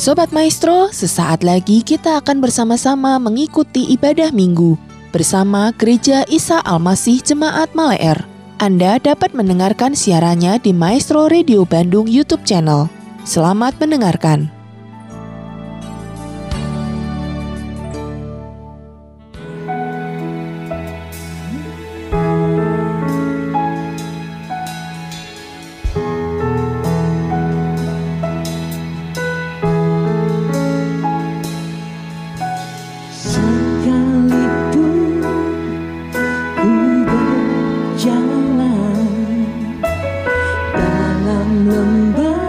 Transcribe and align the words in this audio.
Sobat 0.00 0.32
Maestro, 0.32 0.88
sesaat 0.88 1.44
lagi 1.44 1.84
kita 1.84 2.24
akan 2.24 2.40
bersama-sama 2.40 3.20
mengikuti 3.20 3.84
ibadah 3.92 4.32
minggu 4.32 4.80
bersama 5.12 5.76
Gereja 5.76 6.24
Isa 6.24 6.56
Almasih 6.64 7.20
Jemaat 7.20 7.76
Maleer. 7.76 8.16
Anda 8.56 8.96
dapat 8.96 9.36
mendengarkan 9.36 9.92
siarannya 9.92 10.56
di 10.56 10.72
Maestro 10.72 11.28
Radio 11.28 11.68
Bandung 11.68 12.08
YouTube 12.08 12.48
channel. 12.48 12.88
Selamat 13.28 13.76
mendengarkan. 13.76 14.59
dalam 41.30 41.62
lembah 41.70 42.39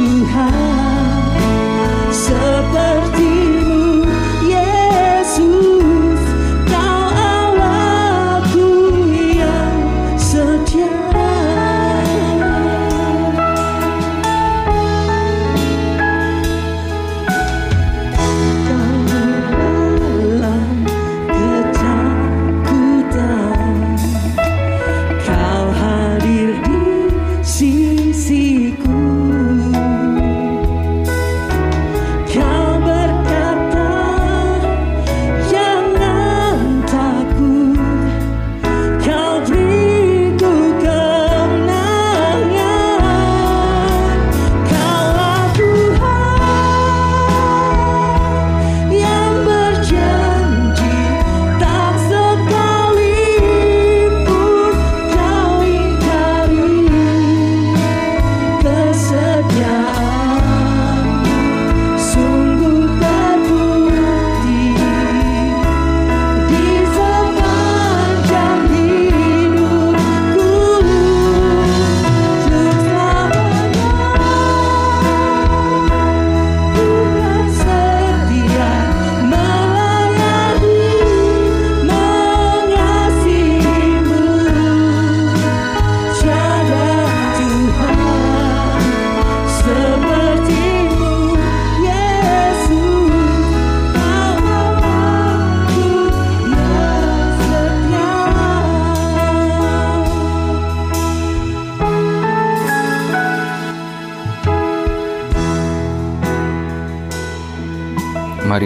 Mari 0.00 0.79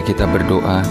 kita 0.05 0.29
berdoa. 0.29 0.85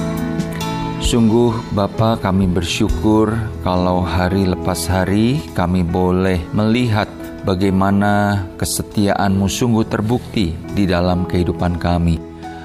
Sungguh 0.98 1.54
Bapa 1.70 2.18
kami 2.18 2.50
bersyukur 2.50 3.30
kalau 3.62 4.02
hari 4.02 4.42
lepas 4.42 4.90
hari 4.90 5.38
kami 5.54 5.86
boleh 5.86 6.42
melihat 6.50 7.06
bagaimana 7.46 8.42
kesetiaanmu 8.58 9.46
sungguh 9.46 9.86
terbukti 9.86 10.58
di 10.74 10.90
dalam 10.90 11.30
kehidupan 11.30 11.78
kami. 11.78 12.18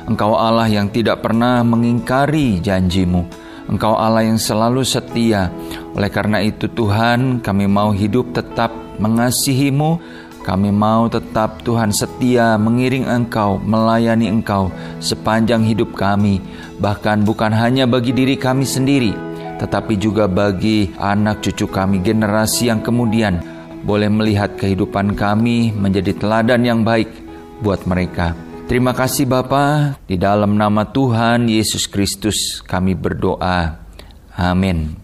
Engkau 0.09 0.33
Allah 0.33 0.65
yang 0.65 0.89
tidak 0.89 1.21
pernah 1.21 1.61
mengingkari 1.61 2.57
janjimu. 2.65 3.29
Engkau 3.69 3.93
Allah 3.93 4.25
yang 4.25 4.41
selalu 4.41 4.81
setia. 4.81 5.53
Oleh 5.93 6.09
karena 6.09 6.41
itu 6.41 6.65
Tuhan 6.65 7.45
kami 7.45 7.69
mau 7.69 7.93
hidup 7.93 8.33
tetap 8.33 8.73
mengasihimu, 8.97 10.01
kami 10.49 10.73
mau 10.73 11.05
tetap 11.05 11.61
Tuhan 11.61 11.93
setia 11.93 12.57
mengiring 12.57 13.05
Engkau, 13.05 13.61
melayani 13.61 14.33
Engkau 14.33 14.73
sepanjang 14.97 15.61
hidup 15.61 15.93
kami, 15.93 16.41
bahkan 16.81 17.21
bukan 17.21 17.53
hanya 17.53 17.85
bagi 17.85 18.09
diri 18.09 18.33
kami 18.33 18.65
sendiri, 18.65 19.13
tetapi 19.61 19.93
juga 20.01 20.25
bagi 20.25 20.89
anak 20.97 21.45
cucu 21.45 21.69
kami 21.69 22.01
generasi 22.01 22.73
yang 22.73 22.81
kemudian 22.81 23.37
boleh 23.85 24.09
melihat 24.09 24.57
kehidupan 24.57 25.13
kami 25.13 25.69
menjadi 25.69 26.17
teladan 26.17 26.65
yang 26.65 26.81
baik 26.81 27.13
buat 27.61 27.85
mereka. 27.85 28.33
Terima 28.65 28.97
kasih 28.97 29.29
Bapa, 29.29 30.01
di 30.09 30.17
dalam 30.17 30.57
nama 30.57 30.81
Tuhan 30.81 31.45
Yesus 31.45 31.85
Kristus 31.85 32.65
kami 32.65 32.97
berdoa. 32.97 33.85
Amin. 34.33 34.97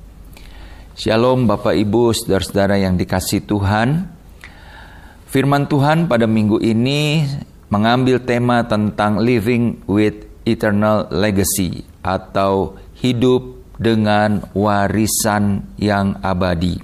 Shalom 0.97 1.45
Bapak 1.45 1.77
Ibu, 1.77 2.17
saudara-saudara 2.17 2.81
yang 2.81 2.97
dikasih 2.97 3.45
Tuhan. 3.45 4.14
Firman 5.35 5.67
Tuhan 5.67 6.07
pada 6.07 6.31
minggu 6.31 6.63
ini 6.63 7.27
mengambil 7.67 8.23
tema 8.23 8.63
tentang 8.63 9.19
living 9.19 9.83
with 9.83 10.23
eternal 10.47 11.11
legacy 11.11 11.83
atau 11.99 12.79
hidup 12.95 13.43
dengan 13.75 14.47
warisan 14.55 15.75
yang 15.75 16.23
abadi. 16.23 16.79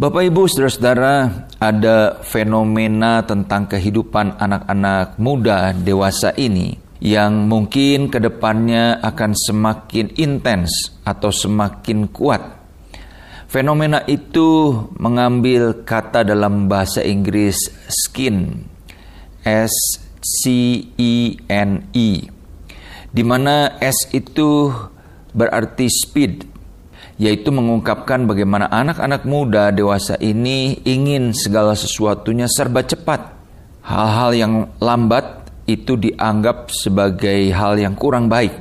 Bapak 0.00 0.24
Ibu 0.24 0.48
Saudara-saudara, 0.48 1.16
ada 1.60 2.24
fenomena 2.24 3.28
tentang 3.28 3.68
kehidupan 3.68 4.40
anak-anak 4.40 5.20
muda 5.20 5.76
dewasa 5.76 6.32
ini 6.40 6.80
yang 7.04 7.44
mungkin 7.44 8.08
ke 8.08 8.24
depannya 8.24 9.04
akan 9.04 9.36
semakin 9.36 10.16
intens 10.16 10.96
atau 11.04 11.28
semakin 11.28 12.08
kuat. 12.08 12.59
Fenomena 13.50 14.06
itu 14.06 14.78
mengambil 14.94 15.82
kata 15.82 16.22
dalam 16.22 16.70
bahasa 16.70 17.02
Inggris 17.02 17.58
skin, 17.90 18.62
S 19.42 19.74
C 20.22 20.38
E 20.94 21.34
N 21.50 21.82
E, 21.90 22.30
di 23.10 23.22
mana 23.26 23.74
S 23.82 24.06
itu 24.14 24.70
berarti 25.34 25.90
speed 25.90 26.46
yaitu 27.18 27.50
mengungkapkan 27.50 28.22
bagaimana 28.22 28.70
anak-anak 28.70 29.26
muda 29.26 29.74
dewasa 29.74 30.14
ini 30.22 30.78
ingin 30.86 31.34
segala 31.34 31.74
sesuatunya 31.74 32.46
serba 32.46 32.86
cepat. 32.86 33.34
Hal-hal 33.82 34.30
yang 34.30 34.54
lambat 34.78 35.50
itu 35.66 35.98
dianggap 35.98 36.70
sebagai 36.70 37.50
hal 37.50 37.82
yang 37.82 37.98
kurang 37.98 38.30
baik. 38.30 38.54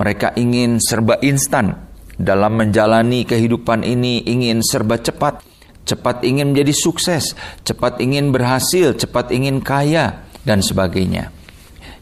Mereka 0.00 0.32
ingin 0.40 0.80
serba 0.80 1.20
instan 1.20 1.83
dalam 2.16 2.58
menjalani 2.60 3.26
kehidupan 3.26 3.82
ini, 3.82 4.22
ingin 4.26 4.62
serba 4.62 4.98
cepat, 4.98 5.42
cepat 5.84 6.22
ingin 6.22 6.54
menjadi 6.54 6.74
sukses, 6.74 7.34
cepat 7.66 7.98
ingin 8.00 8.30
berhasil, 8.30 8.94
cepat 8.94 9.34
ingin 9.34 9.60
kaya, 9.60 10.24
dan 10.44 10.60
sebagainya. 10.60 11.32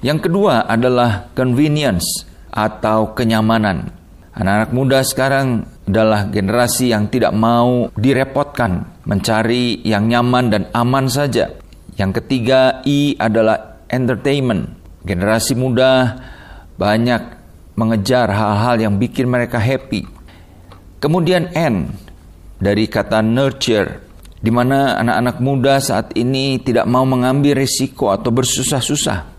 Yang 0.02 0.28
kedua 0.28 0.66
adalah 0.66 1.30
convenience 1.32 2.26
atau 2.50 3.14
kenyamanan. 3.14 3.94
Anak-anak 4.32 4.70
muda 4.72 4.98
sekarang 5.04 5.68
adalah 5.84 6.26
generasi 6.26 6.90
yang 6.90 7.06
tidak 7.12 7.36
mau 7.36 7.92
direpotkan, 7.94 9.04
mencari 9.04 9.84
yang 9.84 10.08
nyaman 10.08 10.48
dan 10.48 10.62
aman 10.72 11.06
saja. 11.06 11.52
Yang 12.00 12.24
ketiga, 12.24 12.80
I 12.88 13.14
adalah 13.20 13.84
entertainment. 13.92 14.72
Generasi 15.04 15.52
muda 15.52 16.16
banyak 16.80 17.41
mengejar 17.74 18.28
hal-hal 18.30 18.76
yang 18.80 18.94
bikin 19.00 19.28
mereka 19.28 19.56
happy. 19.56 20.04
Kemudian 21.02 21.50
N 21.52 21.90
dari 22.62 22.86
kata 22.86 23.20
nurture, 23.24 24.02
di 24.38 24.50
mana 24.54 24.98
anak-anak 25.02 25.36
muda 25.42 25.82
saat 25.82 26.14
ini 26.14 26.62
tidak 26.62 26.86
mau 26.86 27.02
mengambil 27.02 27.58
risiko 27.58 28.14
atau 28.14 28.30
bersusah-susah. 28.30 29.34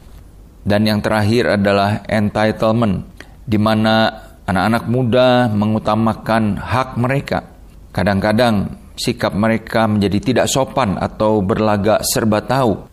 Dan 0.64 0.88
yang 0.88 1.04
terakhir 1.04 1.60
adalah 1.60 2.08
entitlement, 2.08 3.04
di 3.44 3.60
mana 3.60 4.24
Anak-anak 4.44 4.92
muda 4.92 5.48
mengutamakan 5.48 6.60
hak 6.60 7.00
mereka. 7.00 7.48
Kadang-kadang 7.96 8.76
sikap 9.00 9.32
mereka 9.32 9.88
menjadi 9.88 10.20
tidak 10.20 10.48
sopan 10.52 11.00
atau 11.00 11.40
berlagak 11.40 12.04
serba 12.04 12.44
tahu. 12.44 12.84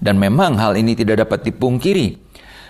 Dan 0.00 0.16
memang 0.16 0.56
hal 0.56 0.80
ini 0.80 0.96
tidak 0.96 1.28
dapat 1.28 1.44
dipungkiri. 1.52 2.23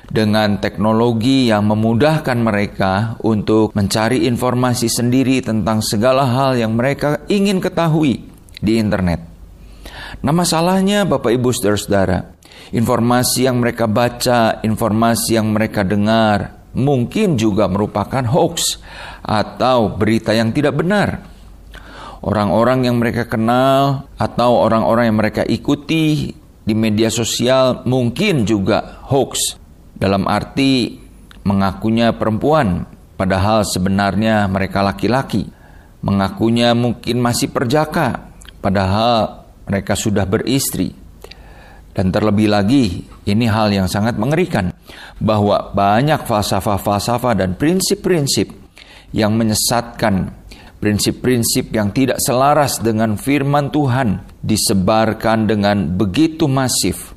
Dengan 0.04 0.60
teknologi 0.60 1.48
yang 1.48 1.64
memudahkan 1.64 2.36
mereka 2.36 3.16
untuk 3.24 3.72
mencari 3.72 4.28
informasi 4.28 4.86
sendiri 4.92 5.40
tentang 5.40 5.80
segala 5.80 6.28
hal 6.28 6.60
yang 6.60 6.76
mereka 6.76 7.24
ingin 7.26 7.58
ketahui 7.58 8.20
di 8.60 8.76
internet. 8.76 9.24
Nah 10.20 10.32
masalahnya 10.32 11.08
Bapak 11.08 11.32
Ibu 11.32 11.50
Saudara-saudara, 11.52 12.36
informasi 12.72 13.48
yang 13.48 13.60
mereka 13.60 13.88
baca, 13.88 14.60
informasi 14.60 15.40
yang 15.40 15.52
mereka 15.52 15.82
dengar, 15.82 16.64
mungkin 16.76 17.40
juga 17.40 17.68
merupakan 17.68 18.22
hoax 18.28 18.80
atau 19.24 19.92
berita 19.92 20.36
yang 20.36 20.52
tidak 20.52 20.76
benar. 20.76 21.24
Orang-orang 22.24 22.88
yang 22.88 22.96
mereka 22.96 23.28
kenal 23.28 24.08
atau 24.16 24.56
orang-orang 24.64 25.12
yang 25.12 25.18
mereka 25.20 25.42
ikuti 25.44 26.32
di 26.64 26.72
media 26.72 27.12
sosial 27.12 27.84
mungkin 27.84 28.48
juga 28.48 29.04
hoax 29.12 29.63
dalam 30.04 30.28
arti 30.28 31.00
mengakunya 31.48 32.12
perempuan 32.12 32.84
padahal 33.16 33.64
sebenarnya 33.64 34.44
mereka 34.52 34.84
laki-laki. 34.84 35.48
Mengakunya 36.04 36.76
mungkin 36.76 37.24
masih 37.24 37.48
perjaka 37.48 38.36
padahal 38.60 39.48
mereka 39.64 39.96
sudah 39.96 40.28
beristri. 40.28 40.92
Dan 41.94 42.12
terlebih 42.12 42.52
lagi, 42.52 43.06
ini 43.24 43.48
hal 43.48 43.72
yang 43.72 43.88
sangat 43.88 44.20
mengerikan 44.20 44.76
bahwa 45.16 45.72
banyak 45.72 46.26
falsafah-falsafah 46.28 47.38
dan 47.38 47.56
prinsip-prinsip 47.56 48.52
yang 49.16 49.32
menyesatkan 49.38 50.44
prinsip-prinsip 50.84 51.72
yang 51.72 51.96
tidak 51.96 52.20
selaras 52.20 52.82
dengan 52.82 53.16
firman 53.16 53.72
Tuhan 53.72 54.20
disebarkan 54.44 55.48
dengan 55.48 55.96
begitu 55.96 56.44
masif. 56.44 57.13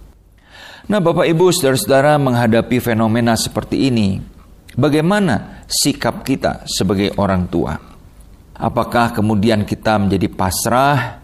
Nah, 0.87 1.03
Bapak 1.03 1.27
Ibu, 1.27 1.51
saudara-saudara, 1.51 2.15
menghadapi 2.15 2.79
fenomena 2.79 3.35
seperti 3.35 3.91
ini, 3.91 4.23
bagaimana 4.71 5.67
sikap 5.67 6.23
kita 6.23 6.63
sebagai 6.63 7.11
orang 7.19 7.43
tua? 7.51 7.75
Apakah 8.55 9.11
kemudian 9.11 9.67
kita 9.67 9.99
menjadi 9.99 10.31
pasrah? 10.31 11.19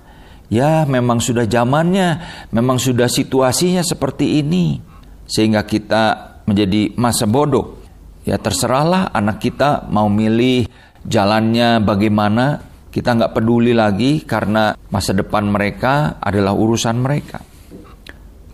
Ya, 0.52 0.84
memang 0.84 1.24
sudah 1.24 1.48
zamannya, 1.48 2.20
memang 2.52 2.76
sudah 2.76 3.08
situasinya 3.08 3.88
seperti 3.88 4.44
ini, 4.44 4.84
sehingga 5.32 5.64
kita 5.64 6.44
menjadi 6.44 6.92
masa 7.00 7.24
bodoh. 7.24 7.80
Ya 8.28 8.36
terserahlah 8.36 9.16
anak 9.16 9.40
kita 9.48 9.88
mau 9.88 10.12
milih 10.12 10.68
jalannya 11.08 11.80
bagaimana, 11.80 12.60
kita 12.92 13.16
nggak 13.16 13.32
peduli 13.32 13.72
lagi 13.72 14.28
karena 14.28 14.76
masa 14.92 15.16
depan 15.16 15.48
mereka 15.48 16.20
adalah 16.20 16.52
urusan 16.52 17.00
mereka. 17.00 17.53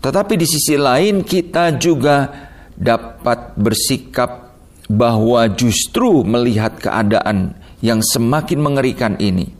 Tetapi 0.00 0.34
di 0.40 0.46
sisi 0.48 0.80
lain 0.80 1.20
kita 1.20 1.76
juga 1.76 2.48
dapat 2.72 3.52
bersikap 3.60 4.56
bahwa 4.88 5.44
justru 5.52 6.24
melihat 6.24 6.80
keadaan 6.80 7.52
yang 7.84 8.00
semakin 8.00 8.58
mengerikan 8.64 9.14
ini, 9.20 9.52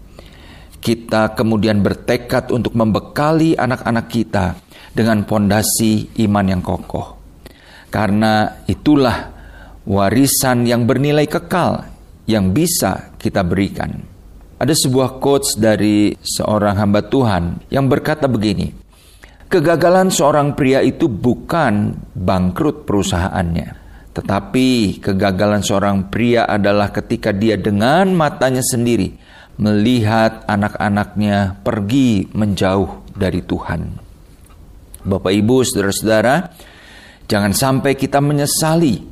kita 0.81 1.37
kemudian 1.37 1.85
bertekad 1.85 2.49
untuk 2.49 2.73
membekali 2.73 3.53
anak-anak 3.53 4.07
kita 4.09 4.57
dengan 4.97 5.29
pondasi 5.29 6.09
iman 6.25 6.47
yang 6.49 6.65
kokoh. 6.65 7.21
Karena 7.93 8.65
itulah 8.65 9.29
warisan 9.85 10.65
yang 10.65 10.89
bernilai 10.89 11.29
kekal 11.29 11.85
yang 12.25 12.57
bisa 12.57 13.13
kita 13.21 13.45
berikan. 13.45 14.09
Ada 14.61 14.73
sebuah 14.73 15.21
quotes 15.21 15.57
dari 15.57 16.17
seorang 16.21 16.81
hamba 16.81 17.05
Tuhan 17.05 17.65
yang 17.73 17.89
berkata 17.89 18.29
begini, 18.29 18.80
Kegagalan 19.51 20.15
seorang 20.15 20.55
pria 20.55 20.79
itu 20.79 21.11
bukan 21.11 21.99
bangkrut 22.15 22.87
perusahaannya, 22.87 23.69
tetapi 24.15 25.03
kegagalan 25.03 25.67
seorang 25.67 26.07
pria 26.07 26.47
adalah 26.47 26.95
ketika 26.95 27.35
dia 27.35 27.59
dengan 27.59 28.15
matanya 28.15 28.63
sendiri 28.63 29.11
melihat 29.59 30.47
anak-anaknya 30.47 31.67
pergi 31.67 32.31
menjauh 32.31 33.11
dari 33.11 33.43
Tuhan. 33.43 33.81
Bapak, 35.03 35.33
ibu, 35.35 35.67
saudara-saudara, 35.67 36.35
Jangan 37.31 37.55
sampai 37.55 37.95
kita 37.95 38.19
menyesali 38.19 39.07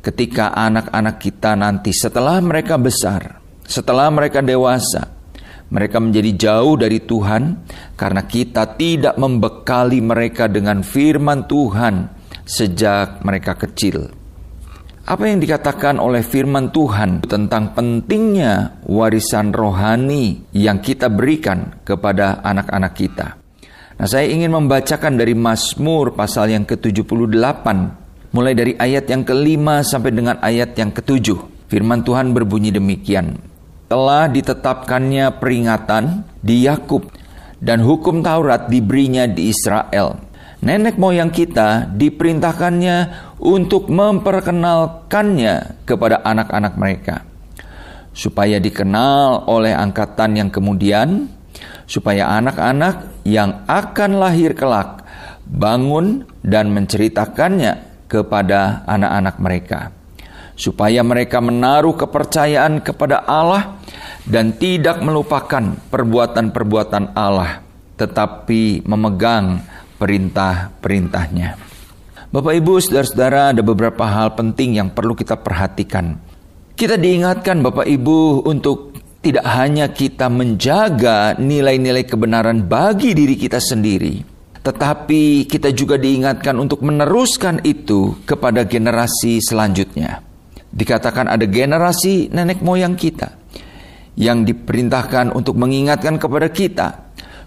ketika 0.00 0.56
anak-anak 0.56 1.20
kita 1.20 1.52
nanti 1.52 1.92
setelah 1.92 2.40
mereka 2.40 2.80
besar, 2.80 3.44
setelah 3.68 4.08
mereka 4.08 4.40
dewasa, 4.40 5.17
mereka 5.68 6.00
menjadi 6.00 6.30
jauh 6.36 6.80
dari 6.80 7.04
Tuhan 7.04 7.68
karena 7.92 8.24
kita 8.24 8.76
tidak 8.80 9.20
membekali 9.20 10.00
mereka 10.00 10.48
dengan 10.48 10.80
firman 10.80 11.44
Tuhan 11.44 12.08
sejak 12.48 13.20
mereka 13.20 13.52
kecil. 13.56 14.08
Apa 15.08 15.24
yang 15.24 15.40
dikatakan 15.40 15.96
oleh 15.96 16.20
firman 16.20 16.68
Tuhan 16.68 17.24
tentang 17.24 17.72
pentingnya 17.72 18.84
warisan 18.84 19.56
rohani 19.56 20.52
yang 20.52 20.84
kita 20.84 21.08
berikan 21.08 21.80
kepada 21.80 22.44
anak-anak 22.44 22.92
kita? 22.92 23.40
Nah, 23.98 24.04
saya 24.04 24.28
ingin 24.28 24.52
membacakan 24.52 25.16
dari 25.16 25.32
Mazmur 25.32 26.12
pasal 26.12 26.52
yang 26.52 26.68
ke-78, 26.68 27.66
mulai 28.36 28.52
dari 28.52 28.76
ayat 28.76 29.08
yang 29.08 29.24
kelima 29.24 29.80
sampai 29.80 30.12
dengan 30.12 30.36
ayat 30.44 30.76
yang 30.76 30.92
ketujuh. 30.92 31.72
Firman 31.72 32.04
Tuhan 32.04 32.36
berbunyi 32.36 32.68
demikian. 32.68 33.47
Telah 33.88 34.28
ditetapkannya 34.28 35.40
peringatan 35.40 36.28
di 36.44 36.68
Yakub 36.68 37.08
dan 37.58 37.80
hukum 37.80 38.20
Taurat 38.20 38.68
diberinya 38.68 39.24
di 39.24 39.48
Israel. 39.48 40.20
Nenek 40.60 41.00
moyang 41.00 41.32
kita 41.32 41.88
diperintahkannya 41.96 42.96
untuk 43.40 43.88
memperkenalkannya 43.88 45.86
kepada 45.86 46.20
anak-anak 46.20 46.74
mereka 46.74 47.16
supaya 48.10 48.58
dikenal 48.58 49.46
oleh 49.46 49.70
angkatan 49.70 50.34
yang 50.34 50.50
kemudian 50.50 51.30
supaya 51.86 52.34
anak-anak 52.34 53.22
yang 53.22 53.62
akan 53.70 54.18
lahir 54.18 54.58
kelak 54.58 55.06
bangun 55.46 56.28
dan 56.44 56.74
menceritakannya 56.74 58.04
kepada 58.10 58.84
anak-anak 58.84 59.36
mereka, 59.40 59.80
supaya 60.58 61.06
mereka 61.06 61.38
menaruh 61.38 61.94
kepercayaan 61.94 62.82
kepada 62.82 63.22
Allah 63.22 63.78
dan 64.26 64.58
tidak 64.58 64.98
melupakan 64.98 65.78
perbuatan-perbuatan 65.88 67.14
Allah, 67.14 67.62
tetapi 67.94 68.82
memegang 68.82 69.62
perintah-perintahnya. 69.96 71.54
Bapak 72.28 72.54
Ibu, 72.60 72.76
saudara-saudara, 72.82 73.56
ada 73.56 73.62
beberapa 73.64 74.04
hal 74.04 74.36
penting 74.36 74.76
yang 74.76 74.92
perlu 74.92 75.16
kita 75.16 75.40
perhatikan. 75.40 76.20
Kita 76.76 77.00
diingatkan 77.00 77.64
Bapak 77.64 77.88
Ibu 77.88 78.44
untuk 78.44 78.92
tidak 79.24 79.48
hanya 79.48 79.88
kita 79.90 80.28
menjaga 80.28 81.34
nilai-nilai 81.40 82.04
kebenaran 82.04 82.68
bagi 82.68 83.16
diri 83.16 83.34
kita 83.34 83.58
sendiri, 83.58 84.20
tetapi 84.60 85.48
kita 85.48 85.72
juga 85.72 85.96
diingatkan 85.96 86.54
untuk 86.60 86.84
meneruskan 86.84 87.64
itu 87.64 88.20
kepada 88.28 88.62
generasi 88.68 89.40
selanjutnya. 89.40 90.27
Dikatakan 90.78 91.26
ada 91.26 91.42
generasi 91.42 92.30
nenek 92.30 92.62
moyang 92.62 92.94
kita 92.94 93.34
yang 94.14 94.46
diperintahkan 94.46 95.34
untuk 95.34 95.58
mengingatkan 95.58 96.22
kepada 96.22 96.46
kita, 96.54 96.88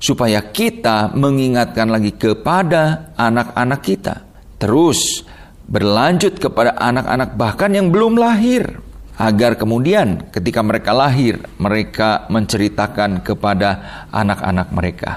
supaya 0.04 0.52
kita 0.52 1.16
mengingatkan 1.16 1.88
lagi 1.88 2.12
kepada 2.12 3.16
anak-anak 3.16 3.80
kita, 3.80 4.16
terus 4.60 5.24
berlanjut 5.64 6.36
kepada 6.42 6.76
anak-anak 6.76 7.40
bahkan 7.40 7.72
yang 7.72 7.88
belum 7.88 8.20
lahir, 8.20 8.84
agar 9.16 9.56
kemudian 9.56 10.28
ketika 10.34 10.60
mereka 10.66 10.92
lahir, 10.92 11.40
mereka 11.62 12.26
menceritakan 12.28 13.22
kepada 13.22 13.70
anak-anak 14.12 14.68
mereka. 14.74 15.12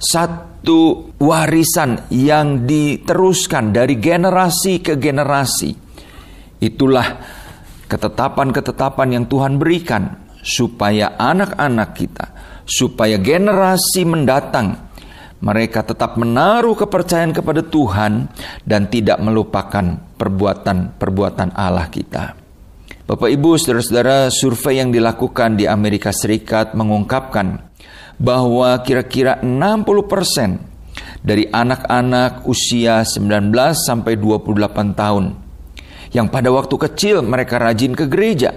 Satu 0.00 1.12
warisan 1.20 2.10
yang 2.10 2.66
diteruskan 2.66 3.70
dari 3.70 4.00
generasi 4.00 4.80
ke 4.80 4.96
generasi, 4.96 5.83
itulah 6.64 7.20
ketetapan-ketetapan 7.86 9.20
yang 9.20 9.24
Tuhan 9.28 9.60
berikan 9.60 10.24
supaya 10.40 11.16
anak-anak 11.16 11.90
kita, 11.96 12.26
supaya 12.64 13.16
generasi 13.20 14.04
mendatang 14.04 14.84
mereka 15.44 15.84
tetap 15.84 16.16
menaruh 16.16 16.72
kepercayaan 16.72 17.36
kepada 17.36 17.60
Tuhan 17.60 18.32
dan 18.64 18.88
tidak 18.88 19.20
melupakan 19.20 20.00
perbuatan-perbuatan 20.16 21.52
Allah 21.52 21.92
kita. 21.92 22.32
Bapak 23.04 23.28
Ibu, 23.28 23.60
saudara-saudara, 23.60 24.32
survei 24.32 24.80
yang 24.80 24.88
dilakukan 24.88 25.60
di 25.60 25.68
Amerika 25.68 26.08
Serikat 26.08 26.72
mengungkapkan 26.72 27.60
bahwa 28.16 28.80
kira-kira 28.80 29.44
60% 29.44 31.20
dari 31.20 31.44
anak-anak 31.44 32.48
usia 32.48 33.04
19 33.04 33.52
sampai 33.76 34.16
28 34.16 34.96
tahun 34.96 35.43
yang 36.14 36.30
pada 36.30 36.48
waktu 36.54 36.78
kecil 36.78 37.26
mereka 37.26 37.58
rajin 37.58 37.92
ke 37.92 38.06
gereja, 38.06 38.54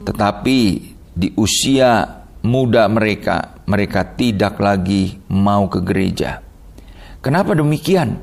tetapi 0.00 0.58
di 1.12 1.28
usia 1.36 2.24
muda 2.40 2.88
mereka, 2.88 3.60
mereka 3.68 4.16
tidak 4.16 4.56
lagi 4.56 5.20
mau 5.28 5.68
ke 5.68 5.84
gereja. 5.84 6.40
Kenapa 7.20 7.52
demikian? 7.52 8.16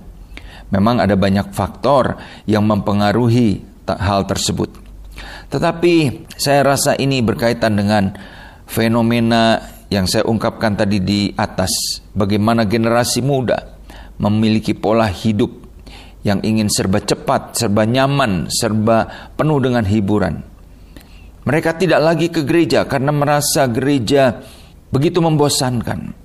Memang 0.74 0.98
ada 0.98 1.14
banyak 1.14 1.54
faktor 1.54 2.18
yang 2.50 2.66
mempengaruhi 2.66 3.62
hal 3.86 4.26
tersebut. 4.26 4.74
Tetapi 5.54 6.26
saya 6.34 6.66
rasa 6.66 6.98
ini 6.98 7.22
berkaitan 7.22 7.78
dengan 7.78 8.10
fenomena 8.66 9.62
yang 9.94 10.10
saya 10.10 10.26
ungkapkan 10.26 10.74
tadi 10.74 10.98
di 10.98 11.30
atas. 11.38 12.02
Bagaimana 12.18 12.66
generasi 12.66 13.22
muda 13.22 13.78
memiliki 14.18 14.74
pola 14.74 15.06
hidup 15.06 15.63
yang 16.24 16.40
ingin 16.42 16.72
serba 16.72 17.04
cepat, 17.04 17.60
serba 17.60 17.84
nyaman, 17.84 18.48
serba 18.48 19.32
penuh 19.36 19.60
dengan 19.60 19.84
hiburan. 19.84 20.40
Mereka 21.44 21.76
tidak 21.76 22.00
lagi 22.00 22.32
ke 22.32 22.48
gereja 22.48 22.88
karena 22.88 23.12
merasa 23.12 23.68
gereja 23.68 24.40
begitu 24.88 25.20
membosankan. 25.20 26.16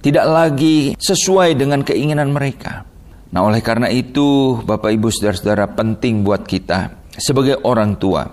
Tidak 0.00 0.26
lagi 0.26 0.96
sesuai 0.96 1.52
dengan 1.56 1.84
keinginan 1.84 2.32
mereka. 2.32 2.88
Nah, 3.36 3.44
oleh 3.44 3.60
karena 3.60 3.92
itu, 3.92 4.56
Bapak 4.64 4.88
Ibu 4.96 5.12
Saudara-saudara, 5.12 5.76
penting 5.76 6.24
buat 6.24 6.46
kita 6.48 7.10
sebagai 7.20 7.60
orang 7.68 8.00
tua 8.00 8.24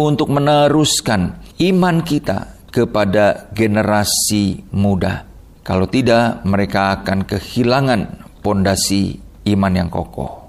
untuk 0.00 0.32
meneruskan 0.32 1.38
iman 1.60 1.96
kita 2.02 2.66
kepada 2.72 3.52
generasi 3.52 4.64
muda. 4.74 5.28
Kalau 5.60 5.86
tidak, 5.86 6.40
mereka 6.48 6.98
akan 6.98 7.28
kehilangan 7.28 8.00
pondasi 8.40 9.20
iman 9.44 9.72
yang 9.76 9.90
kokoh. 9.92 10.39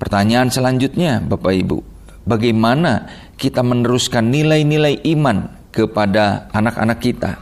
Pertanyaan 0.00 0.48
selanjutnya, 0.48 1.20
Bapak 1.20 1.52
Ibu, 1.52 1.78
bagaimana 2.24 3.04
kita 3.36 3.60
meneruskan 3.60 4.32
nilai-nilai 4.32 5.04
iman 5.12 5.68
kepada 5.68 6.48
anak-anak 6.56 6.98
kita. 7.04 7.36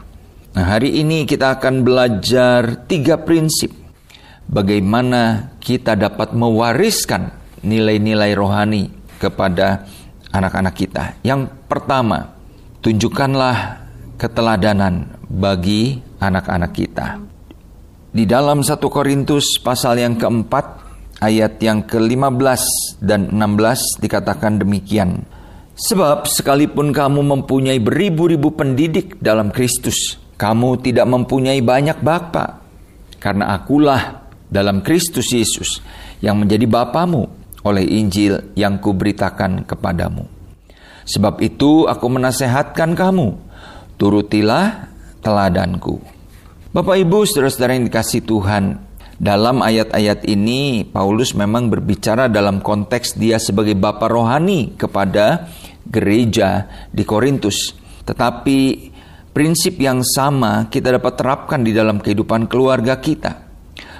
Nah, 0.59 0.65
hari 0.67 0.99
ini 0.99 1.23
kita 1.23 1.55
akan 1.55 1.87
belajar 1.87 2.83
tiga 2.83 3.23
prinsip 3.23 3.71
bagaimana 4.51 5.55
kita 5.63 5.95
dapat 5.95 6.35
mewariskan 6.35 7.31
nilai-nilai 7.63 8.35
rohani 8.35 8.91
kepada 9.23 9.87
anak-anak 10.35 10.75
kita. 10.75 11.15
Yang 11.23 11.55
pertama, 11.71 12.35
tunjukkanlah 12.83 13.87
keteladanan 14.19 15.15
bagi 15.31 16.03
anak-anak 16.19 16.71
kita. 16.75 17.23
Di 18.09 18.27
dalam 18.27 18.67
1 18.67 18.83
Korintus 18.91 19.61
pasal 19.63 20.03
yang 20.03 20.19
keempat 20.19 20.88
ayat 21.19 21.59
yang 21.59 21.83
ke-15 21.83 22.63
dan 23.03 23.31
16 23.31 23.99
dikatakan 23.99 24.63
demikian. 24.63 25.23
Sebab 25.79 26.27
sekalipun 26.27 26.91
kamu 26.91 27.23
mempunyai 27.23 27.79
beribu-ribu 27.79 28.51
pendidik 28.51 29.15
dalam 29.23 29.47
Kristus, 29.51 30.19
kamu 30.35 30.83
tidak 30.83 31.07
mempunyai 31.07 31.63
banyak 31.63 32.03
bapa. 32.03 32.59
Karena 33.19 33.55
akulah 33.55 34.27
dalam 34.47 34.79
Kristus 34.83 35.31
Yesus 35.31 35.79
yang 36.19 36.39
menjadi 36.39 36.67
bapamu 36.67 37.27
oleh 37.63 37.83
Injil 37.83 38.55
yang 38.55 38.79
kuberitakan 38.79 39.67
kepadamu. 39.67 40.27
Sebab 41.03 41.39
itu 41.43 41.87
aku 41.87 42.07
menasehatkan 42.07 42.95
kamu, 42.95 43.35
turutilah 43.99 44.87
teladanku. 45.19 45.99
Bapak 46.69 47.01
Ibu, 47.01 47.25
saudara-saudara 47.25 47.75
yang 47.75 47.89
dikasih 47.89 48.23
Tuhan, 48.23 48.88
dalam 49.19 49.59
ayat-ayat 49.59 50.23
ini 50.31 50.87
Paulus 50.87 51.35
memang 51.35 51.67
berbicara 51.67 52.31
dalam 52.31 52.63
konteks 52.63 53.19
dia 53.19 53.35
sebagai 53.35 53.75
bapa 53.75 54.07
rohani 54.07 54.79
kepada 54.79 55.51
gereja 55.83 56.71
di 56.87 57.03
Korintus. 57.03 57.75
Tetapi 58.07 58.59
prinsip 59.35 59.75
yang 59.75 60.07
sama 60.07 60.71
kita 60.71 60.95
dapat 60.95 61.19
terapkan 61.19 61.59
di 61.59 61.75
dalam 61.75 61.99
kehidupan 61.99 62.47
keluarga 62.47 62.95
kita. 63.03 63.51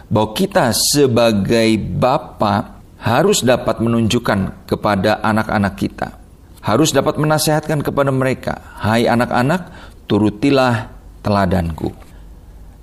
Bahwa 0.07 0.31
kita 0.31 0.71
sebagai 0.71 1.75
bapa 1.77 2.79
harus 3.03 3.43
dapat 3.43 3.83
menunjukkan 3.83 4.65
kepada 4.71 5.19
anak-anak 5.19 5.73
kita. 5.75 6.15
Harus 6.63 6.95
dapat 6.95 7.19
menasehatkan 7.19 7.83
kepada 7.83 8.09
mereka, 8.09 8.55
"Hai 8.81 9.03
anak-anak, 9.05 9.67
turutilah 10.07 10.89
teladanku." 11.21 12.08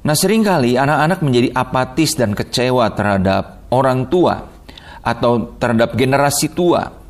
Nah, 0.07 0.15
sering 0.15 0.47
kali 0.47 0.79
anak-anak 0.79 1.19
menjadi 1.27 1.49
apatis 1.51 2.15
dan 2.15 2.31
kecewa 2.31 2.95
terhadap 2.95 3.67
orang 3.75 4.07
tua 4.07 4.39
atau 5.03 5.59
terhadap 5.59 5.99
generasi 5.99 6.55
tua 6.55 7.07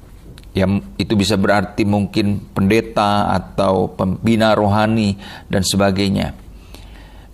Ya, 0.56 0.64
itu 0.96 1.12
bisa 1.20 1.36
berarti 1.36 1.84
mungkin 1.84 2.40
pendeta 2.56 3.28
atau 3.28 3.92
pembina 3.92 4.56
rohani 4.56 5.12
dan 5.52 5.60
sebagainya. 5.60 6.32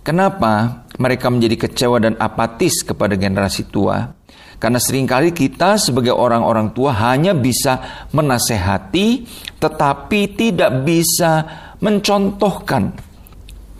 Kenapa 0.03 0.83
mereka 0.99 1.31
menjadi 1.31 1.55
kecewa 1.55 2.03
dan 2.03 2.19
apatis 2.19 2.83
kepada 2.83 3.15
generasi 3.15 3.71
tua? 3.71 4.11
Karena 4.59 4.75
sering 4.75 5.07
kali 5.07 5.31
kita 5.31 5.79
sebagai 5.79 6.11
orang-orang 6.11 6.75
tua 6.75 6.91
hanya 6.99 7.31
bisa 7.31 7.79
menasehati 8.11 9.23
tetapi 9.55 10.19
tidak 10.35 10.83
bisa 10.83 11.47
mencontohkan. 11.79 13.12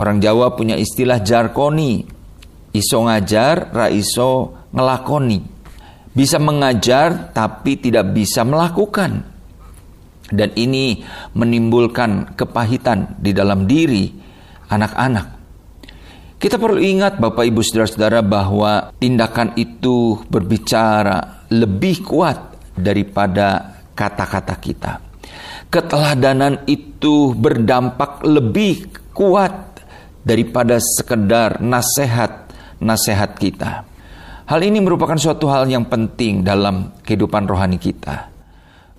Orang 0.04 0.20
Jawa 0.20 0.52
punya 0.52 0.76
istilah 0.76 1.24
jarkoni. 1.24 2.04
Iso 2.76 3.08
ngajar, 3.08 3.72
ra 3.72 3.88
iso 3.88 4.52
ngelakoni. 4.68 5.40
Bisa 6.12 6.36
mengajar 6.36 7.32
tapi 7.32 7.80
tidak 7.80 8.12
bisa 8.12 8.44
melakukan. 8.44 9.24
Dan 10.28 10.52
ini 10.60 11.00
menimbulkan 11.32 12.36
kepahitan 12.36 13.16
di 13.16 13.32
dalam 13.32 13.64
diri 13.64 14.12
anak-anak. 14.68 15.26
Kita 16.36 16.60
perlu 16.60 16.84
ingat 16.84 17.16
Bapak 17.16 17.48
Ibu 17.48 17.64
Saudara-saudara 17.64 18.20
bahwa 18.20 18.92
tindakan 19.00 19.56
itu 19.56 20.20
berbicara 20.28 21.48
lebih 21.48 22.04
kuat 22.04 22.60
daripada 22.76 23.80
kata-kata 23.96 24.54
kita. 24.60 24.92
Keteladanan 25.72 26.68
itu 26.68 27.32
berdampak 27.32 28.20
lebih 28.28 28.92
kuat 29.16 29.73
daripada 30.24 30.80
sekedar 30.80 31.60
nasihat-nasihat 31.60 33.30
kita. 33.36 33.84
Hal 34.44 34.60
ini 34.60 34.80
merupakan 34.80 35.16
suatu 35.16 35.48
hal 35.48 35.68
yang 35.68 35.88
penting 35.88 36.44
dalam 36.44 36.92
kehidupan 37.04 37.48
rohani 37.48 37.80
kita. 37.80 38.28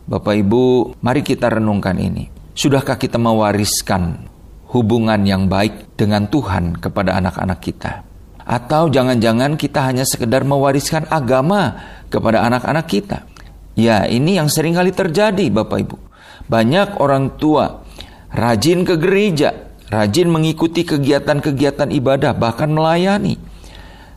Bapak 0.06 0.38
Ibu, 0.38 0.96
mari 1.02 1.26
kita 1.26 1.50
renungkan 1.50 1.98
ini. 1.98 2.30
Sudahkah 2.54 2.98
kita 2.98 3.18
mewariskan 3.18 4.26
hubungan 4.74 5.22
yang 5.26 5.50
baik 5.50 5.98
dengan 5.98 6.30
Tuhan 6.30 6.78
kepada 6.78 7.18
anak-anak 7.18 7.60
kita? 7.62 8.06
Atau 8.46 8.94
jangan-jangan 8.94 9.58
kita 9.58 9.82
hanya 9.82 10.06
sekedar 10.06 10.46
mewariskan 10.46 11.10
agama 11.10 11.74
kepada 12.14 12.46
anak-anak 12.46 12.86
kita? 12.86 13.26
Ya, 13.74 14.06
ini 14.06 14.38
yang 14.38 14.48
sering 14.48 14.78
kali 14.78 14.94
terjadi 14.94 15.50
Bapak 15.50 15.78
Ibu. 15.90 15.98
Banyak 16.46 17.02
orang 17.02 17.42
tua 17.42 17.82
rajin 18.30 18.86
ke 18.86 18.96
gereja, 19.02 19.65
rajin 19.90 20.30
mengikuti 20.30 20.86
kegiatan-kegiatan 20.86 21.90
ibadah, 21.94 22.34
bahkan 22.34 22.72
melayani 22.72 23.38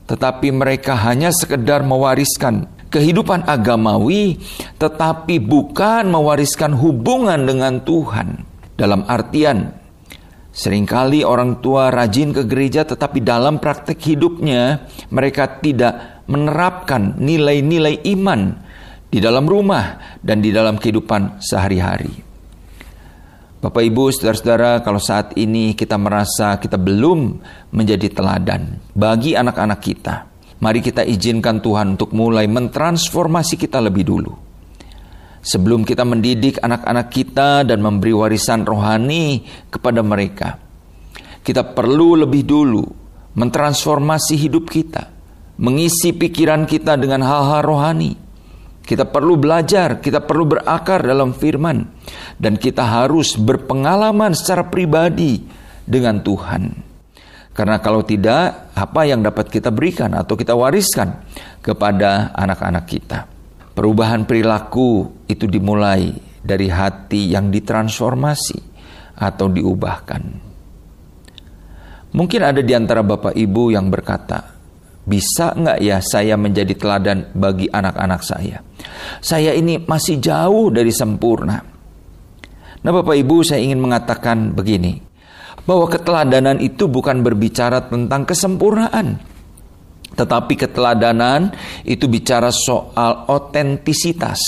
tetapi 0.09 0.49
mereka 0.51 0.97
hanya 0.97 1.29
sekedar 1.29 1.85
mewariskan 1.85 2.65
kehidupan 2.89 3.45
agamawi, 3.45 4.41
tetapi 4.81 5.37
bukan 5.37 6.09
mewariskan 6.09 6.73
hubungan 6.73 7.45
dengan 7.45 7.85
Tuhan. 7.85 8.49
Dalam 8.73 9.05
artian, 9.05 9.69
sering 10.49 10.89
kali 10.89 11.21
orang 11.21 11.61
tua 11.61 11.93
rajin 11.93 12.33
ke 12.33 12.49
gereja, 12.49 12.89
tetapi 12.89 13.21
dalam 13.21 13.61
praktek 13.61 14.01
hidupnya 14.01 14.89
mereka 15.13 15.61
tidak 15.61 16.25
menerapkan 16.25 17.21
nilai-nilai 17.21 18.01
iman 18.17 18.57
di 19.13 19.21
dalam 19.21 19.45
rumah 19.45 20.17
dan 20.25 20.41
di 20.41 20.49
dalam 20.49 20.81
kehidupan 20.81 21.45
sehari-hari. 21.45 22.28
Bapak 23.59 23.83
Ibu, 23.83 24.15
saudara-saudara, 24.15 24.87
kalau 24.87 25.03
saat 25.03 25.35
ini 25.35 25.75
kita 25.75 25.99
merasa 25.99 26.63
kita 26.63 26.79
belum 26.79 27.43
menjadi 27.75 28.07
teladan 28.15 28.79
bagi 28.95 29.35
anak-anak 29.35 29.83
kita, 29.83 30.31
mari 30.63 30.79
kita 30.79 31.03
izinkan 31.03 31.59
Tuhan 31.59 31.99
untuk 31.99 32.15
mulai 32.15 32.47
mentransformasi 32.47 33.59
kita 33.59 33.83
lebih 33.83 34.07
dulu. 34.07 34.31
Sebelum 35.43 35.83
kita 35.83 36.07
mendidik 36.07 36.63
anak-anak 36.63 37.11
kita 37.11 37.67
dan 37.67 37.83
memberi 37.83 38.15
warisan 38.15 38.63
rohani 38.63 39.43
kepada 39.75 40.07
mereka, 40.07 40.55
kita 41.43 41.67
perlu 41.75 42.15
lebih 42.15 42.47
dulu 42.47 42.87
mentransformasi 43.35 44.39
hidup 44.39 44.71
kita, 44.71 45.11
mengisi 45.59 46.15
pikiran 46.15 46.63
kita 46.63 46.95
dengan 46.95 47.27
hal-hal 47.27 47.67
rohani 47.67 48.28
kita 48.89 49.05
perlu 49.05 49.37
belajar, 49.37 50.01
kita 50.01 50.25
perlu 50.25 50.49
berakar 50.49 51.05
dalam 51.05 51.37
firman, 51.37 51.85
dan 52.41 52.57
kita 52.57 52.81
harus 52.81 53.37
berpengalaman 53.37 54.33
secara 54.33 54.65
pribadi 54.65 55.45
dengan 55.85 56.25
Tuhan. 56.25 56.89
Karena 57.53 57.85
kalau 57.85 58.01
tidak, 58.01 58.73
apa 58.73 59.05
yang 59.05 59.21
dapat 59.21 59.53
kita 59.53 59.69
berikan 59.69 60.17
atau 60.17 60.41
kita 60.41 60.57
wariskan 60.57 61.21
kepada 61.61 62.33
anak-anak 62.33 62.89
kita? 62.89 63.29
Perubahan 63.77 64.25
perilaku 64.25 65.21
itu 65.29 65.45
dimulai 65.45 66.09
dari 66.41 66.73
hati 66.73 67.37
yang 67.37 67.53
ditransformasi 67.53 68.59
atau 69.21 69.53
diubahkan. 69.53 70.23
Mungkin 72.09 72.41
ada 72.41 72.65
di 72.65 72.73
antara 72.73 73.05
Bapak 73.05 73.37
Ibu 73.37 73.75
yang 73.75 73.93
berkata, 73.93 74.58
bisa 75.09 75.57
nggak 75.57 75.79
ya 75.81 76.05
saya 76.05 76.37
menjadi 76.37 76.77
teladan 76.77 77.33
bagi 77.33 77.65
anak-anak 77.73 78.21
saya? 78.21 78.61
Saya 79.25 79.57
ini 79.57 79.81
masih 79.81 80.21
jauh 80.21 80.69
dari 80.69 80.93
sempurna. 80.93 81.57
Nah 82.85 82.91
Bapak 82.93 83.17
Ibu 83.17 83.41
saya 83.41 83.65
ingin 83.65 83.81
mengatakan 83.81 84.53
begini. 84.53 85.01
Bahwa 85.65 85.89
keteladanan 85.89 86.61
itu 86.61 86.89
bukan 86.89 87.25
berbicara 87.25 87.89
tentang 87.89 88.25
kesempurnaan. 88.25 89.21
Tetapi 90.17 90.55
keteladanan 90.57 91.53
itu 91.85 92.09
bicara 92.09 92.53
soal 92.53 93.29
otentisitas. 93.29 94.41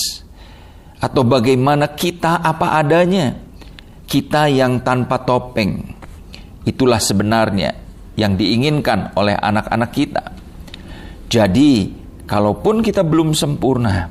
Atau 1.01 1.25
bagaimana 1.25 1.93
kita 1.93 2.41
apa 2.41 2.77
adanya. 2.77 3.37
Kita 4.09 4.49
yang 4.49 4.81
tanpa 4.81 5.23
topeng. 5.25 5.77
Itulah 6.65 6.99
sebenarnya 7.01 7.73
yang 8.17 8.37
diinginkan 8.37 9.17
oleh 9.17 9.37
anak-anak 9.37 9.91
kita. 9.93 10.40
Jadi, 11.31 11.95
kalaupun 12.27 12.83
kita 12.83 13.07
belum 13.07 13.39
sempurna, 13.39 14.11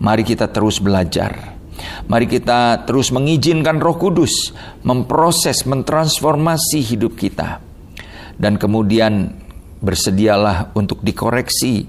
mari 0.00 0.24
kita 0.24 0.48
terus 0.48 0.80
belajar. 0.80 1.60
Mari 2.08 2.24
kita 2.24 2.88
terus 2.88 3.12
mengizinkan 3.12 3.76
Roh 3.76 4.00
Kudus 4.00 4.56
memproses, 4.80 5.68
mentransformasi 5.68 6.80
hidup 6.80 7.20
kita. 7.20 7.60
Dan 8.40 8.56
kemudian 8.56 9.36
bersedialah 9.84 10.72
untuk 10.72 11.04
dikoreksi 11.04 11.84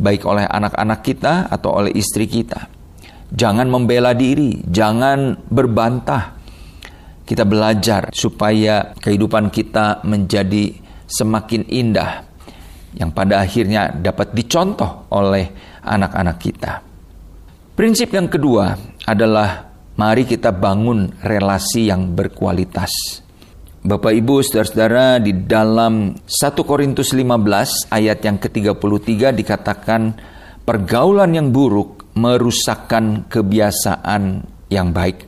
baik 0.00 0.24
oleh 0.24 0.48
anak-anak 0.48 1.04
kita 1.04 1.52
atau 1.52 1.84
oleh 1.84 1.92
istri 1.92 2.24
kita. 2.24 2.72
Jangan 3.28 3.68
membela 3.68 4.16
diri, 4.16 4.56
jangan 4.72 5.36
berbantah. 5.52 6.40
Kita 7.28 7.44
belajar 7.44 8.08
supaya 8.16 8.96
kehidupan 8.96 9.52
kita 9.52 10.00
menjadi 10.08 10.80
semakin 11.04 11.68
indah 11.68 12.31
yang 12.96 13.10
pada 13.12 13.40
akhirnya 13.40 13.92
dapat 13.92 14.36
dicontoh 14.36 15.08
oleh 15.12 15.48
anak-anak 15.84 16.36
kita. 16.40 16.72
Prinsip 17.72 18.12
yang 18.12 18.28
kedua 18.28 18.76
adalah 19.08 19.72
mari 19.96 20.28
kita 20.28 20.52
bangun 20.52 21.08
relasi 21.24 21.88
yang 21.88 22.12
berkualitas. 22.12 22.92
Bapak 23.82 24.14
Ibu, 24.14 24.46
saudara-saudara, 24.46 25.18
di 25.18 25.34
dalam 25.42 26.14
1 26.14 26.62
Korintus 26.62 27.10
15 27.10 27.90
ayat 27.90 28.22
yang 28.22 28.38
ke-33 28.38 29.34
dikatakan 29.34 30.14
pergaulan 30.62 31.34
yang 31.34 31.50
buruk 31.50 32.14
merusakkan 32.14 33.26
kebiasaan 33.26 34.46
yang 34.70 34.94
baik. 34.94 35.26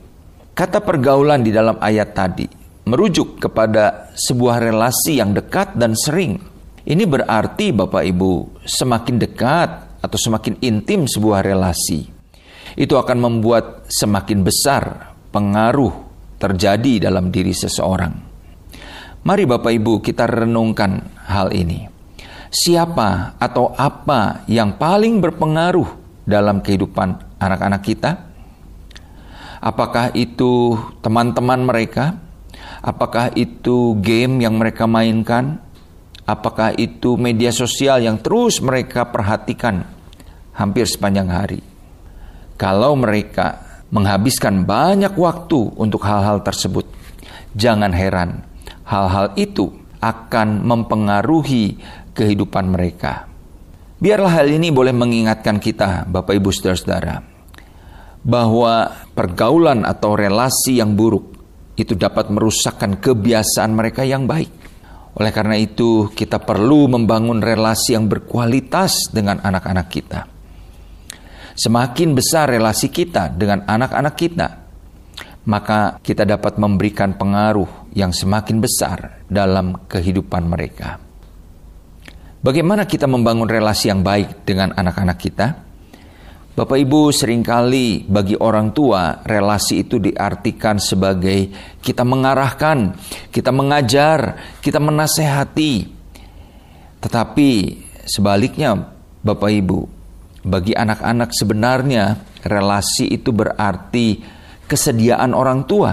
Kata 0.55 0.79
pergaulan 0.79 1.43
di 1.43 1.51
dalam 1.51 1.75
ayat 1.83 2.15
tadi 2.15 2.47
merujuk 2.87 3.43
kepada 3.43 4.13
sebuah 4.15 4.61
relasi 4.61 5.19
yang 5.19 5.35
dekat 5.35 5.75
dan 5.75 5.97
sering 5.97 6.39
ini 6.85 7.03
berarti 7.05 7.73
Bapak 7.73 8.03
Ibu 8.05 8.61
semakin 8.61 9.15
dekat 9.17 9.69
atau 10.05 10.17
semakin 10.21 10.61
intim 10.61 11.09
sebuah 11.09 11.41
relasi 11.41 12.05
itu 12.77 12.93
akan 12.93 13.17
membuat 13.17 13.89
semakin 13.89 14.45
besar 14.45 15.15
pengaruh 15.33 15.91
terjadi 16.37 17.09
dalam 17.09 17.31
diri 17.31 17.55
seseorang. 17.55 18.13
Mari 19.25 19.43
Bapak 19.49 19.73
Ibu 19.73 20.05
kita 20.05 20.29
renungkan 20.29 21.01
hal 21.25 21.49
ini. 21.55 21.89
Siapa 22.53 23.41
atau 23.41 23.73
apa 23.73 24.45
yang 24.45 24.77
paling 24.77 25.17
berpengaruh 25.17 25.89
dalam 26.29 26.61
kehidupan 26.61 27.41
anak-anak 27.41 27.81
kita? 27.81 28.11
Apakah 29.65 30.13
itu 30.13 30.77
teman-teman 31.01 31.65
mereka? 31.65 32.21
Apakah 32.85 33.33
itu 33.33 33.97
game 33.97 34.45
yang 34.45 34.61
mereka 34.61 34.85
mainkan? 34.85 35.57
Apakah 36.25 36.73
itu 36.73 37.15
media 37.21 37.53
sosial 37.53 38.01
yang 38.01 38.17
terus 38.17 38.57
mereka 38.57 39.05
perhatikan 39.13 39.85
hampir 40.57 40.89
sepanjang 40.89 41.29
hari? 41.29 41.61
Kalau 42.57 42.97
mereka 42.97 43.61
menghabiskan 43.93 44.65
banyak 44.65 45.13
waktu 45.13 45.69
untuk 45.77 46.01
hal-hal 46.01 46.41
tersebut, 46.41 46.89
jangan 47.53 47.93
heran 47.93 48.41
hal-hal 48.85 49.33
itu 49.35 49.73
akan 49.99 50.61
mempengaruhi 50.61 51.81
kehidupan 52.13 52.69
mereka. 52.69 53.25
Biarlah 53.97 54.41
hal 54.41 54.47
ini 54.53 54.69
boleh 54.69 54.93
mengingatkan 54.93 55.57
kita, 55.57 56.05
Bapak 56.05 56.37
Ibu 56.37 56.53
Saudara-saudara, 56.53 57.25
bahwa 58.21 58.93
pergaulan 59.17 59.81
atau 59.81 60.13
relasi 60.13 60.77
yang 60.77 60.93
buruk 60.93 61.33
itu 61.75 61.97
dapat 61.97 62.29
merusakkan 62.31 63.01
kebiasaan 63.01 63.71
mereka 63.73 64.05
yang 64.05 64.29
baik. 64.29 64.51
Oleh 65.15 65.31
karena 65.31 65.55
itu, 65.55 66.11
kita 66.11 66.43
perlu 66.43 66.91
membangun 66.91 67.39
relasi 67.39 67.95
yang 67.95 68.11
berkualitas 68.11 69.09
dengan 69.15 69.39
anak-anak 69.39 69.87
kita. 69.87 70.21
Semakin 71.55 72.11
besar 72.11 72.51
relasi 72.51 72.91
kita 72.91 73.31
dengan 73.31 73.63
anak-anak 73.63 74.15
kita, 74.19 74.47
maka 75.47 76.03
kita 76.03 76.27
dapat 76.27 76.59
memberikan 76.59 77.15
pengaruh 77.15 77.95
yang 77.95 78.11
semakin 78.11 78.59
besar 78.59 79.23
dalam 79.31 79.87
kehidupan 79.87 80.43
mereka. 80.51 80.99
Bagaimana 82.43 82.85
kita 82.85 83.07
membangun 83.09 83.49
relasi 83.49 83.89
yang 83.89 84.03
baik 84.03 84.45
dengan 84.45 84.75
anak-anak 84.75 85.17
kita? 85.17 85.64
Bapak 86.55 86.79
Ibu 86.79 87.11
sering 87.11 87.43
kali 87.43 88.07
bagi 88.07 88.39
orang 88.39 88.71
tua 88.71 89.19
relasi 89.27 89.83
itu 89.83 89.99
diartikan 89.99 90.79
sebagai 90.79 91.51
kita 91.83 92.07
mengarahkan, 92.07 92.95
kita 93.27 93.51
mengajar, 93.51 94.39
kita 94.63 94.79
menasehati. 94.79 95.83
Tetapi 97.03 97.49
sebaliknya 98.07 98.71
Bapak 99.19 99.51
Ibu, 99.51 99.79
bagi 100.47 100.71
anak-anak 100.71 101.35
sebenarnya 101.35 102.23
relasi 102.47 103.11
itu 103.11 103.35
berarti 103.35 104.23
kesediaan 104.63 105.35
orang 105.35 105.67
tua 105.67 105.91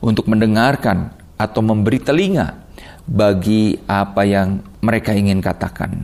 untuk 0.00 0.24
mendengarkan 0.32 1.12
atau 1.36 1.60
memberi 1.60 2.00
telinga 2.00 2.56
bagi 3.04 3.76
apa 3.84 4.24
yang 4.24 4.64
mereka 4.80 5.12
ingin 5.12 5.44
katakan. 5.44 6.00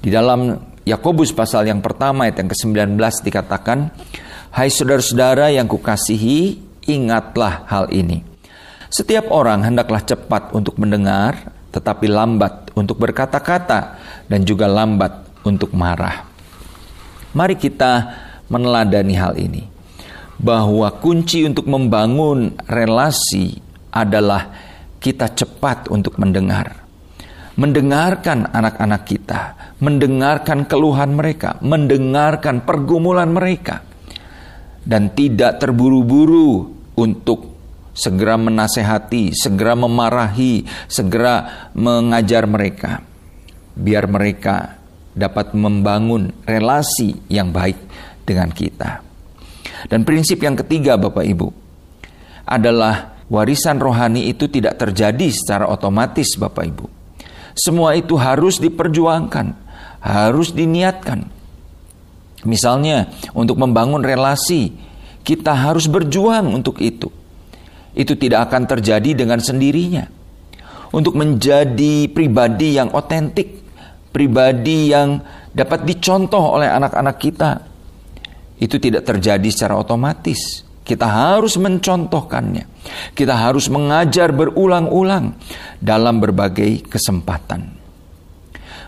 Di 0.00 0.08
dalam 0.08 0.67
Yakobus 0.88 1.36
pasal 1.36 1.68
yang 1.68 1.84
pertama 1.84 2.24
ayat 2.24 2.40
yang 2.40 2.48
ke-19 2.48 2.96
dikatakan, 3.20 3.92
Hai 4.48 4.72
saudara-saudara 4.72 5.52
yang 5.52 5.68
kukasihi, 5.68 6.56
ingatlah 6.88 7.68
hal 7.68 7.92
ini. 7.92 8.24
Setiap 8.88 9.28
orang 9.28 9.68
hendaklah 9.68 10.00
cepat 10.00 10.56
untuk 10.56 10.80
mendengar, 10.80 11.52
tetapi 11.76 12.08
lambat 12.08 12.72
untuk 12.72 12.96
berkata-kata, 12.96 14.00
dan 14.32 14.40
juga 14.48 14.64
lambat 14.64 15.44
untuk 15.44 15.76
marah. 15.76 16.24
Mari 17.36 17.60
kita 17.60 17.92
meneladani 18.48 19.12
hal 19.12 19.36
ini, 19.36 19.68
bahwa 20.40 20.88
kunci 20.96 21.44
untuk 21.44 21.68
membangun 21.68 22.56
relasi 22.64 23.60
adalah 23.92 24.48
kita 25.04 25.28
cepat 25.36 25.92
untuk 25.92 26.16
mendengar 26.16 26.87
mendengarkan 27.58 28.46
anak-anak 28.54 29.02
kita, 29.02 29.74
mendengarkan 29.82 30.70
keluhan 30.70 31.18
mereka, 31.18 31.58
mendengarkan 31.58 32.62
pergumulan 32.62 33.34
mereka, 33.34 33.82
dan 34.86 35.10
tidak 35.10 35.58
terburu-buru 35.58 36.70
untuk 36.94 37.58
segera 37.98 38.38
menasehati, 38.38 39.34
segera 39.34 39.74
memarahi, 39.74 40.62
segera 40.86 41.66
mengajar 41.74 42.46
mereka, 42.46 43.02
biar 43.74 44.06
mereka 44.06 44.78
dapat 45.18 45.50
membangun 45.58 46.30
relasi 46.46 47.26
yang 47.26 47.50
baik 47.50 47.78
dengan 48.22 48.54
kita. 48.54 49.02
Dan 49.90 50.06
prinsip 50.06 50.38
yang 50.38 50.54
ketiga, 50.54 50.94
Bapak 50.94 51.26
Ibu, 51.26 51.50
adalah 52.46 53.18
warisan 53.26 53.82
rohani 53.82 54.30
itu 54.30 54.46
tidak 54.46 54.78
terjadi 54.78 55.26
secara 55.34 55.66
otomatis, 55.66 56.38
Bapak 56.38 56.66
Ibu 56.70 56.97
semua 57.58 57.98
itu 57.98 58.14
harus 58.14 58.62
diperjuangkan, 58.62 59.46
harus 59.98 60.54
diniatkan. 60.54 61.26
Misalnya, 62.46 63.10
untuk 63.34 63.58
membangun 63.58 63.98
relasi, 63.98 64.70
kita 65.26 65.50
harus 65.50 65.90
berjuang 65.90 66.54
untuk 66.54 66.78
itu. 66.78 67.10
Itu 67.98 68.14
tidak 68.14 68.46
akan 68.46 68.70
terjadi 68.70 69.10
dengan 69.26 69.42
sendirinya. 69.42 70.06
Untuk 70.94 71.18
menjadi 71.18 72.06
pribadi 72.14 72.78
yang 72.78 72.94
otentik, 72.94 73.58
pribadi 74.14 74.94
yang 74.94 75.18
dapat 75.50 75.82
dicontoh 75.82 76.54
oleh 76.54 76.70
anak-anak 76.70 77.16
kita, 77.18 77.50
itu 78.62 78.78
tidak 78.78 79.02
terjadi 79.02 79.48
secara 79.50 79.74
otomatis. 79.74 80.67
Kita 80.88 81.04
harus 81.04 81.60
mencontohkannya. 81.60 82.64
Kita 83.12 83.36
harus 83.36 83.68
mengajar 83.68 84.32
berulang-ulang 84.32 85.36
dalam 85.76 86.16
berbagai 86.16 86.88
kesempatan. 86.88 87.76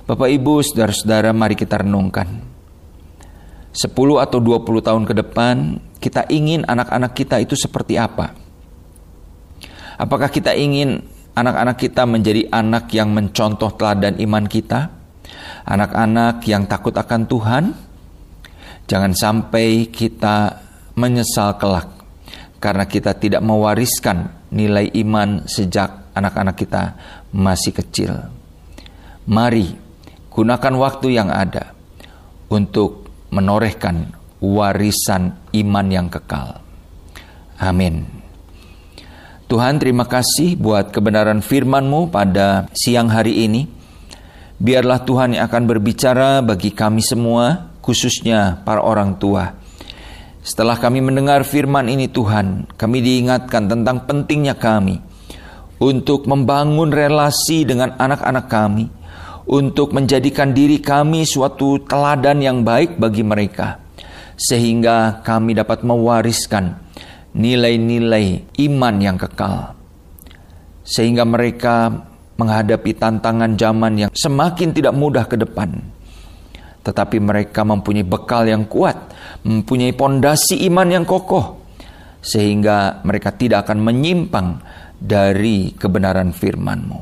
Bapak 0.08 0.32
Ibu, 0.32 0.64
saudara-saudara, 0.64 1.36
mari 1.36 1.52
kita 1.52 1.84
renungkan. 1.84 2.40
10 3.76 3.92
atau 4.16 4.40
20 4.40 4.80
tahun 4.80 5.04
ke 5.04 5.14
depan, 5.20 5.76
kita 6.00 6.24
ingin 6.32 6.64
anak-anak 6.64 7.12
kita 7.12 7.36
itu 7.38 7.52
seperti 7.52 8.00
apa? 8.00 8.32
Apakah 10.00 10.32
kita 10.32 10.56
ingin 10.56 11.04
anak-anak 11.36 11.76
kita 11.76 12.08
menjadi 12.08 12.48
anak 12.48 12.88
yang 12.96 13.12
mencontoh 13.12 13.76
teladan 13.76 14.16
iman 14.24 14.48
kita? 14.48 14.88
Anak-anak 15.68 16.40
yang 16.48 16.64
takut 16.64 16.96
akan 16.96 17.28
Tuhan? 17.28 17.64
Jangan 18.88 19.12
sampai 19.12 19.92
kita 19.92 20.69
menyesal 21.00 21.56
kelak 21.56 21.88
karena 22.60 22.84
kita 22.84 23.16
tidak 23.16 23.40
mewariskan 23.40 24.36
nilai 24.52 24.92
iman 25.00 25.48
sejak 25.48 26.12
anak-anak 26.12 26.60
kita 26.60 26.94
masih 27.32 27.72
kecil. 27.72 28.12
Mari 29.24 29.72
gunakan 30.28 30.74
waktu 30.76 31.16
yang 31.16 31.32
ada 31.32 31.72
untuk 32.52 33.08
menorehkan 33.32 34.12
warisan 34.44 35.40
iman 35.56 35.86
yang 35.88 36.08
kekal. 36.12 36.60
Amin. 37.56 38.04
Tuhan 39.50 39.82
terima 39.82 40.06
kasih 40.06 40.54
buat 40.54 40.94
kebenaran 40.94 41.42
firman-Mu 41.42 42.12
pada 42.12 42.70
siang 42.76 43.10
hari 43.10 43.48
ini. 43.48 43.66
Biarlah 44.60 45.02
Tuhan 45.02 45.34
yang 45.34 45.48
akan 45.48 45.64
berbicara 45.64 46.44
bagi 46.44 46.70
kami 46.70 47.00
semua, 47.00 47.72
khususnya 47.80 48.60
para 48.62 48.84
orang 48.84 49.16
tua 49.16 49.59
setelah 50.40 50.80
kami 50.80 51.04
mendengar 51.04 51.44
firman 51.44 51.84
ini 51.92 52.08
Tuhan, 52.08 52.64
kami 52.80 53.04
diingatkan 53.04 53.68
tentang 53.68 54.08
pentingnya 54.08 54.56
kami 54.56 54.96
untuk 55.80 56.24
membangun 56.24 56.88
relasi 56.88 57.68
dengan 57.68 57.92
anak-anak 57.96 58.46
kami, 58.48 58.88
untuk 59.44 59.92
menjadikan 59.92 60.56
diri 60.56 60.80
kami 60.80 61.28
suatu 61.28 61.80
teladan 61.84 62.40
yang 62.40 62.64
baik 62.64 62.96
bagi 62.96 63.20
mereka, 63.20 63.80
sehingga 64.36 65.20
kami 65.20 65.56
dapat 65.56 65.84
mewariskan 65.84 66.76
nilai-nilai 67.36 68.56
iman 68.64 68.96
yang 68.96 69.16
kekal, 69.20 69.76
sehingga 70.84 71.28
mereka 71.28 71.92
menghadapi 72.40 72.96
tantangan 72.96 73.52
zaman 73.60 74.08
yang 74.08 74.10
semakin 74.16 74.72
tidak 74.72 74.96
mudah 74.96 75.28
ke 75.28 75.36
depan 75.36 75.99
tetapi 76.80 77.20
mereka 77.20 77.60
mempunyai 77.62 78.06
bekal 78.06 78.48
yang 78.48 78.64
kuat, 78.64 78.96
mempunyai 79.44 79.92
pondasi 79.92 80.64
iman 80.68 80.88
yang 80.88 81.04
kokoh, 81.04 81.60
sehingga 82.24 83.04
mereka 83.04 83.36
tidak 83.36 83.68
akan 83.68 83.84
menyimpang 83.84 84.60
dari 85.00 85.72
kebenaran 85.76 86.32
firman-Mu. 86.32 87.00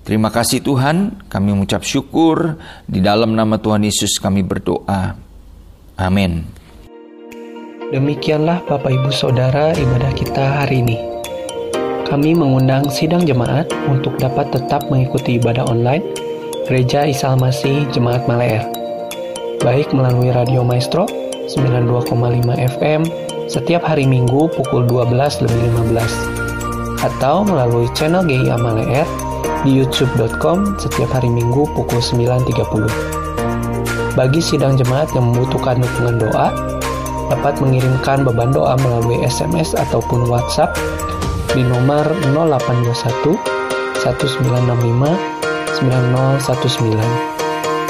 Terima 0.00 0.32
kasih 0.32 0.64
Tuhan, 0.64 1.28
kami 1.28 1.54
mengucap 1.54 1.84
syukur 1.84 2.56
di 2.88 2.98
dalam 3.04 3.36
nama 3.36 3.60
Tuhan 3.60 3.84
Yesus 3.84 4.18
kami 4.18 4.42
berdoa. 4.42 5.14
Amin. 6.00 6.48
Demikianlah 7.90 8.64
Bapak 8.64 8.90
Ibu 8.90 9.10
Saudara 9.10 9.74
ibadah 9.74 10.12
kita 10.14 10.62
hari 10.62 10.82
ini. 10.82 10.98
Kami 12.06 12.34
mengundang 12.34 12.90
sidang 12.90 13.22
jemaat 13.22 13.70
untuk 13.86 14.18
dapat 14.18 14.50
tetap 14.50 14.82
mengikuti 14.90 15.38
ibadah 15.38 15.62
online 15.70 16.02
Gereja 16.66 17.06
Isa 17.06 17.38
Masih 17.38 17.86
Jemaat 17.94 18.26
Maleer 18.26 18.79
baik 19.60 19.92
melalui 19.92 20.32
Radio 20.32 20.64
Maestro 20.64 21.04
92,5 21.52 22.16
FM 22.80 23.04
setiap 23.44 23.84
hari 23.84 24.08
Minggu 24.08 24.48
pukul 24.56 24.88
12 24.88 25.44
lebih 25.44 25.60
15 25.92 27.04
atau 27.04 27.44
melalui 27.44 27.84
channel 27.92 28.24
GI 28.24 28.48
Amale 28.48 28.88
R 28.88 29.04
di 29.68 29.84
youtube.com 29.84 30.80
setiap 30.80 31.12
hari 31.12 31.28
Minggu 31.28 31.68
pukul 31.76 32.00
9.30. 32.00 34.16
Bagi 34.16 34.40
sidang 34.40 34.80
jemaat 34.80 35.12
yang 35.12 35.28
membutuhkan 35.28 35.76
dukungan 35.76 36.24
doa, 36.24 36.56
dapat 37.28 37.60
mengirimkan 37.60 38.24
beban 38.24 38.56
doa 38.56 38.80
melalui 38.80 39.20
SMS 39.28 39.76
ataupun 39.76 40.24
WhatsApp 40.24 40.72
di 41.52 41.60
nomor 41.60 42.08
0821 42.32 43.36
1965 44.00 45.20
9019. 45.84 47.29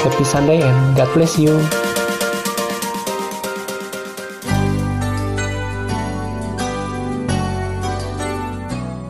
Happy 0.01 0.25
Sunday 0.25 0.65
and 0.65 0.97
God 0.97 1.13
bless 1.13 1.37
you. 1.37 1.53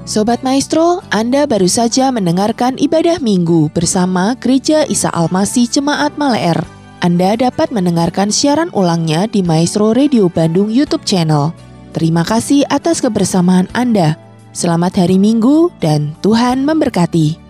Sobat 0.03 0.43
Maestro, 0.43 0.99
Anda 1.07 1.47
baru 1.47 1.71
saja 1.71 2.11
mendengarkan 2.11 2.75
ibadah 2.75 3.23
minggu 3.23 3.71
bersama 3.71 4.35
Gereja 4.35 4.83
Isa 4.83 5.07
Almasi 5.15 5.71
Jemaat 5.71 6.19
Maleer. 6.19 6.59
Anda 6.99 7.39
dapat 7.39 7.71
mendengarkan 7.71 8.27
siaran 8.27 8.67
ulangnya 8.75 9.31
di 9.31 9.39
Maestro 9.39 9.95
Radio 9.95 10.27
Bandung 10.27 10.67
YouTube 10.67 11.07
channel. 11.07 11.55
Terima 11.95 12.27
kasih 12.27 12.67
atas 12.67 12.99
kebersamaan 12.99 13.71
Anda. 13.71 14.19
Selamat 14.51 14.99
hari 14.99 15.15
Minggu 15.15 15.71
dan 15.79 16.11
Tuhan 16.19 16.67
memberkati. 16.67 17.40